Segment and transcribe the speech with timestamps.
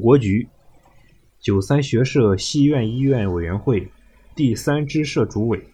[0.00, 0.48] 国局，
[1.40, 3.88] 九三学社西苑医院委员会
[4.34, 5.68] 第三支社主委，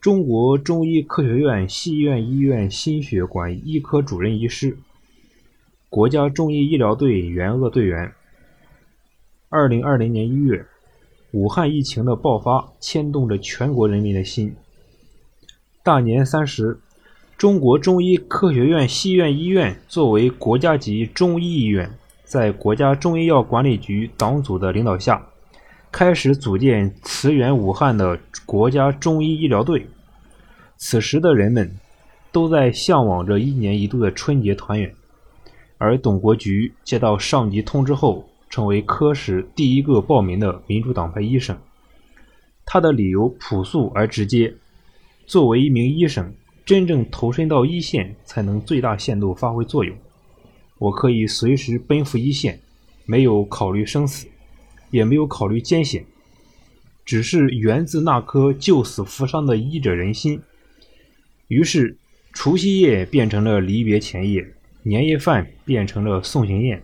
[0.00, 4.78] 中国中医科学院西苑医院心血管医科主任医师，
[5.88, 8.12] 国家中医医疗队援鄂队员。
[9.48, 10.66] 二零二零年一月，
[11.32, 14.54] 武汉疫情的爆发牵动着全国人民的心。
[15.82, 16.80] 大年三十。
[17.38, 21.96] 中国中医科学院西苑医院作为国家级中医医院，
[22.28, 25.26] 在国家中医药管理局党组的领导下，
[25.90, 29.86] 开始组建驰援武汉的国家中医医疗队。
[30.76, 31.74] 此时的人们
[32.30, 34.94] 都在向往着一年一度的春节团圆，
[35.78, 41.56] 而董国局接到上级通知后，成为科室第一个报名的民主党派医生。
[42.66, 44.52] 他的理由朴素而直接：
[45.24, 46.30] 作为一名医生。
[46.66, 49.96] 真正投身到一线，才能最大限度发挥作用。
[50.78, 52.60] 我可以随时奔赴一线，
[53.04, 54.26] 没有考虑生死，
[54.90, 56.04] 也没有考虑艰险，
[57.04, 60.40] 只是源自那颗救死扶伤的医者仁心。
[61.48, 61.96] 于是，
[62.32, 64.46] 除夕夜变成了离别前夜，
[64.82, 66.82] 年夜饭变成了送行宴。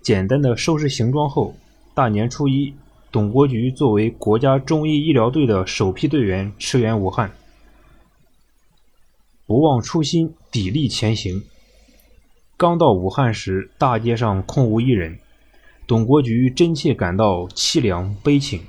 [0.00, 1.54] 简单的收拾行装后，
[1.92, 2.72] 大年初一，
[3.10, 7.30] 董国局作为国家中医医疗队的首批队员驰援武汉。
[9.44, 11.42] 不忘初心，砥砺前行。
[12.58, 15.16] 刚到武汉时，大街上空无一人，
[15.86, 18.62] 董国菊真切感到凄凉悲情。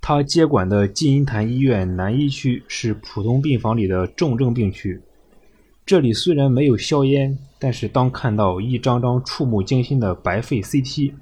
[0.00, 4.98] 他接管的金银潭医院南一区是普通病房里的重症病区，
[5.84, 11.12] 这里虽然没有硝烟，但是当看到一张张触目惊心的白肺 CT，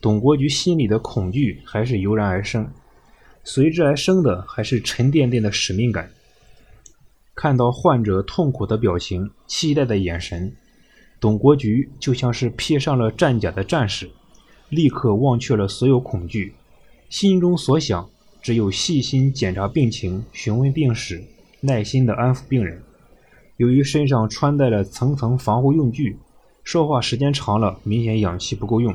[0.00, 2.66] 董国菊心里的恐惧还是油然而生，
[3.44, 6.08] 随之而生的还是沉甸甸的使命感。
[7.34, 10.54] 看到患者痛苦的表情、期待的眼神，
[11.20, 14.10] 董国菊就像是披上了战甲的战士，
[14.70, 16.54] 立刻忘却了所有恐惧，
[17.10, 18.08] 心中所想
[18.40, 21.22] 只有细心检查病情、询问病史、
[21.60, 22.82] 耐心地安抚病人。
[23.58, 26.16] 由于身上穿戴了层层防护用具，
[26.64, 28.94] 说话时间长了，明显氧气不够用，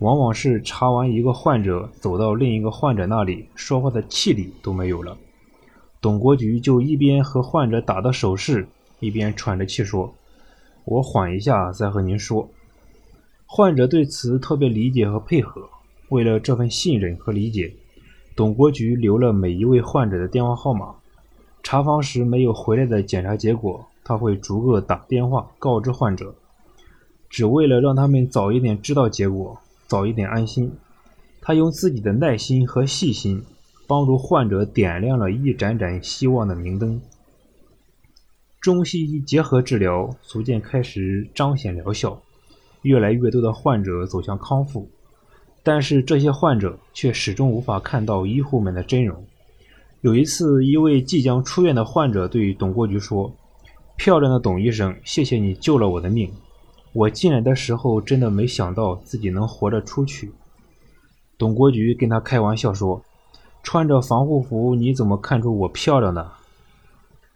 [0.00, 5.16] 往往是查完一个患者，走到另一个患者那里，说话的气力都没有了。
[6.00, 8.66] 董国菊就一边和患者打的手势，
[8.98, 10.12] 一边喘着气说
[10.84, 12.48] ：“我缓一下再和您说。”
[13.46, 15.68] 患者对此特别理解和配合。
[16.08, 17.72] 为了这份信任和理解，
[18.36, 20.94] 董国局留了每一位患者的电话号码。
[21.62, 26.34] 查房时没有回来的检查结果，他会逐个打电话告知患者，
[27.28, 30.72] 只为了让他们早一点知道结果，早一点安心。
[31.40, 33.44] 他用自己的耐心和细心。
[33.86, 37.02] 帮助患者点亮了一盏盏希望的明灯。
[38.64, 42.18] 中西医结合治疗逐渐开始彰显疗效，
[42.80, 44.88] 越来越多的患者走向康复。
[45.62, 49.22] 但是这些患者却始终无法看到医护们的真容。
[50.00, 53.36] 有一次，一位即将出院的患者对董国菊说
[53.98, 56.32] ：“漂亮的董医生，谢谢你救了我的命。
[56.94, 60.32] 我进来的时候真的没想到自己能活着出去。”
[61.36, 63.04] 董国菊跟他开玩笑说。
[63.62, 66.32] 穿着防护服，你怎么看出我漂亮呢？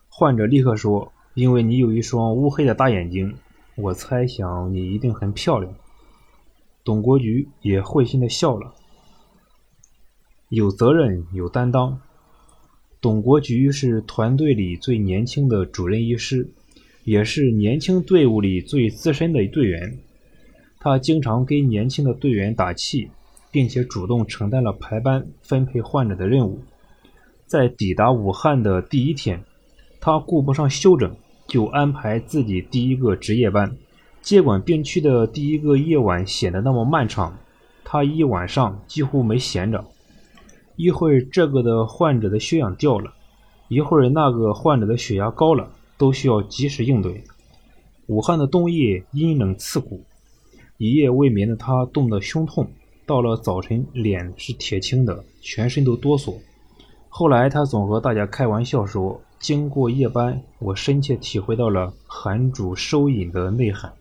[0.08, 3.32] 患者立刻说：“因为你有一双乌黑的大眼睛，
[3.76, 5.72] 我猜想你一定很漂亮。”
[6.82, 8.74] 董国菊也会心的笑了。
[10.48, 12.00] 有责任，有担当。
[13.00, 16.50] 董国菊是团队里最年轻的主任医师，
[17.04, 19.98] 也是年轻队伍里最资深的队员。
[20.80, 23.10] 他经常给年轻的队员打气。
[23.50, 26.60] 并且主动承担了排班分配患者的任务。
[27.46, 29.42] 在抵达武汉的第一天，
[30.02, 31.16] 他顾不上休整，
[31.48, 33.76] 就安排自己第一个值夜班。
[34.20, 37.36] 接管病区的第一个夜晚显得那么漫长，
[37.82, 39.84] 他一晚上几乎没闲着。
[40.76, 43.12] 一会儿这个的患者的血氧掉了，
[43.68, 47.24] 一会儿那个患者的血压高了，都需要及时应对。
[48.06, 50.04] 武汉的冬夜阴冷刺骨，
[50.76, 52.70] 一夜未眠的他冻得胸痛。
[53.06, 56.34] 到了早晨，脸是铁青的，全身都哆嗦。
[57.08, 63.92] 后来他总和大家开玩笑说：“经过夜班，我深切体会到了寒主收引的内涵，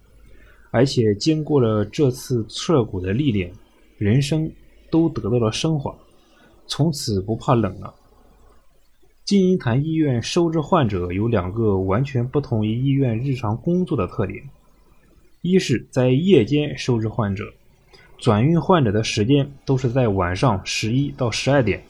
[0.72, 3.52] 而且经过了这次彻骨的历练，
[3.98, 4.52] 人生
[4.90, 5.96] 都得到了升华，
[6.66, 7.94] 从此不怕冷了。”
[9.26, 14.42] 金银潭医院收治患者有两个完全不同于医院日常工作的特点：
[15.42, 17.54] 一是，在夜间收治患者。
[18.18, 21.84] 转运患者的时间都是在晚上十一到十二点。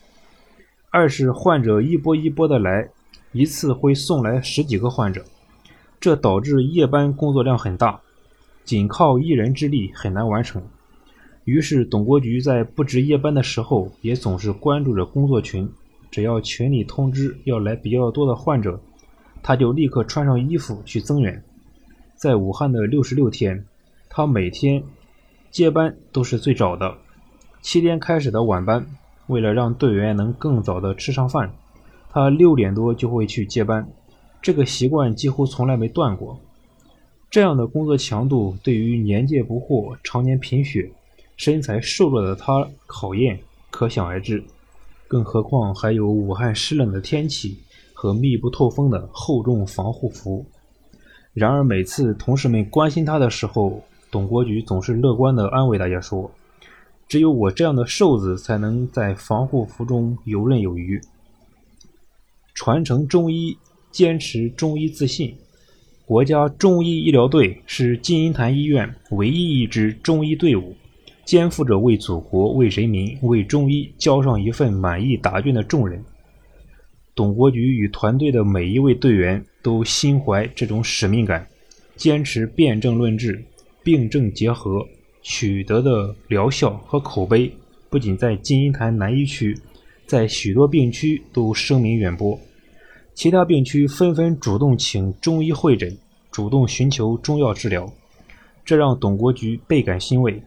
[0.89, 2.89] 二是患者一波一波的来，
[3.38, 5.24] 一次会送来十几个患者，
[6.00, 8.01] 这导致夜班工作量很大，
[8.66, 10.63] 仅靠一人之力很难完成。
[11.44, 15.69] 于是，董国菊在不值夜班的时候，也总是关注着工作群。
[16.10, 18.80] 只要群里通知要来比较多的患者，
[19.44, 21.44] 他就立刻穿上衣服去增援。
[22.16, 23.63] 在武汉的六十六天，
[24.10, 24.81] 他每天
[25.51, 26.98] 接班都是最早的，
[27.62, 28.88] 七点开始的晚班。
[29.28, 31.54] 为了让队员能更早的吃上饭，
[32.18, 33.88] 他六点多就会去接班。
[34.42, 36.40] 这个习惯几乎从来没断过。
[37.30, 40.90] 这样的工作强度对于年届不惑、常年贫血、
[41.36, 44.44] 身材瘦弱的他考验可想而知。
[45.08, 47.60] 更何况还有武汉湿冷的天气
[47.94, 50.44] 和密不透风的厚重防护服。
[51.36, 56.31] 然而每次同事们关心他的时候，董国菊总是乐观地安慰大家说
[57.08, 61.00] ：“只有我这样的瘦子才能在防护服中游刃有余。”
[62.57, 63.56] 传承中医，
[63.92, 65.31] 坚持中医自信。
[66.07, 70.75] 国家中医医疗队是金银潭医院唯一一支中医队伍。
[71.24, 76.04] 肩负着为祖国、为人民、为中医交上一份满意答卷的重任。
[77.13, 81.48] 董国菊与团队的每一位队员都心怀这种使命感，
[81.95, 83.44] 坚持辨证论治、
[83.83, 84.83] 病症结合，
[85.21, 87.54] 取得的疗效和口碑
[87.88, 89.56] 不仅在金银潭南医区，
[90.07, 92.39] 在许多病区都声名远播。
[93.18, 95.98] 其他病区纷纷主动请中医会诊，
[96.30, 97.92] 主动寻求中药治疗，
[98.64, 100.40] 这让董国菊倍感欣慰。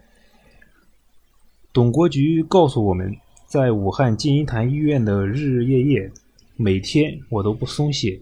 [1.72, 3.16] 董国菊告诉我们，
[3.48, 6.12] 在武汉金银潭医院的日日夜夜，
[6.54, 8.20] 每天我都不松懈，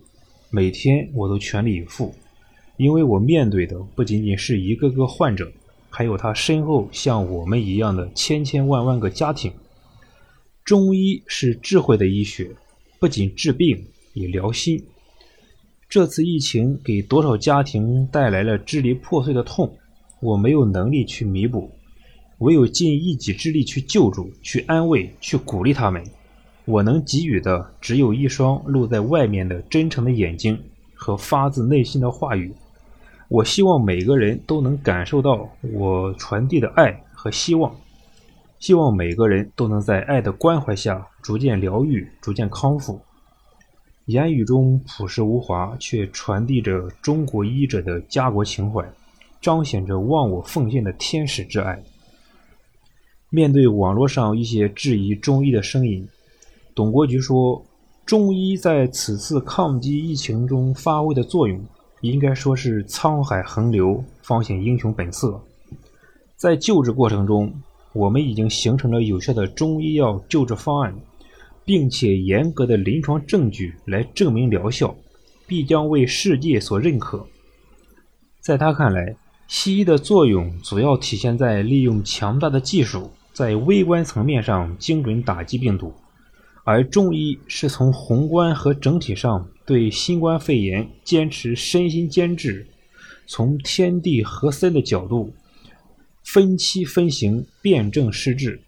[0.48, 2.14] 每天我都全力以赴，
[2.78, 5.52] 因为我面对的不仅仅是一个个患者，
[5.90, 9.52] 还有他身后像我们一样的千千万万个家庭。
[10.64, 12.50] 中医是智慧的医学，
[12.98, 14.82] 不仅治病，也疗心。
[15.88, 19.74] 这次疫情给多少家庭带来了支离破碎的痛，
[20.20, 21.70] 我没有能力去弥补。
[22.38, 26.04] 唯有尽一己之力去救助、去安慰、去鼓励他们。
[26.66, 30.56] 我能给予的只有一双露在外面的真诚的眼睛
[30.94, 32.52] 和发自内心的话语。
[33.28, 37.74] 我希望每个人都能感受到我传递的爱和希望，
[38.60, 43.00] 希望每个人都能在爱的关怀下逐渐疗愈、逐渐康复。
[44.08, 48.82] 言语中朴实无华，却传递着中国医者的家国情怀，
[49.38, 51.78] 彰显着忘我奉献的天使之爱。
[53.28, 56.08] 面对网络上一些质疑中医的声音，
[56.74, 57.62] 董国菊说
[58.06, 61.62] ：“中医在此次抗击疫情中发挥的作用，
[62.00, 65.38] 应该说是沧海横流，方显英雄本色。
[66.34, 67.52] 在救治过程中，
[67.92, 70.98] 我们已经形成了有效的中医药救治方案，
[71.68, 74.96] 并且严格的临床证据来证明疗效，
[75.46, 77.26] 必将为世界所认可。”
[78.40, 79.14] 在他看来，
[79.46, 83.10] 西医的作用主要体现在利用强大的技术。
[83.34, 85.94] 在微观层面上精准打击病毒，
[86.64, 92.66] 而中医是从宏观和整体上对新冠肺炎坚持身心兼治，
[93.28, 95.32] 从天地合森的角度
[96.24, 98.60] 分期分型辨证施治，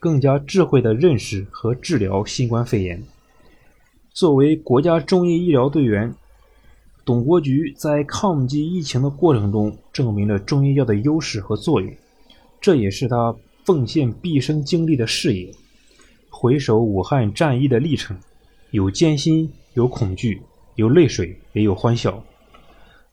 [0.00, 3.00] 更加智慧的认识和治疗新冠肺炎。
[4.12, 6.12] 作为国家中医医疗队员，
[7.04, 11.94] 董国菊在抗击疫情的过程中证明了中医药的优势和作用，
[12.60, 13.36] 这也是他。
[13.62, 15.48] 奉献毕生精力的事业，
[16.30, 18.16] 回首武汉战役的历程，
[18.70, 20.40] 有艰辛，有恐惧，
[20.74, 22.24] 有泪水，也有欢笑。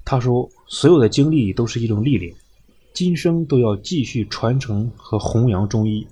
[0.06, 2.34] 他说：“所有的经历都是一种历练，
[2.94, 6.08] 今生都要继续传承和弘扬中医。”